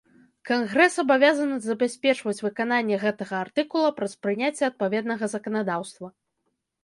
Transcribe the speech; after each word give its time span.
Кангрэс 0.49 0.95
абавязаны 1.03 1.57
забяспечваць 1.65 2.39
выкананне 2.45 2.95
гэтага 3.05 3.35
артыкула 3.45 3.89
праз 3.99 4.17
прыняцце 4.23 4.63
адпаведнага 4.71 5.25
заканадаўства. 5.35 6.07